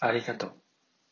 [0.00, 0.62] ありがとう。